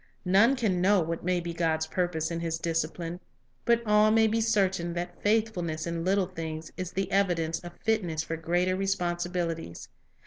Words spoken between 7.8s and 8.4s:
fitness for